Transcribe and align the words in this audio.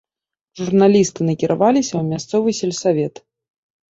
Журналісты 0.59 1.21
накіраваліся 1.31 1.91
ў 1.99 2.13
мясцовы 2.13 2.49
сельсавет. 2.61 3.21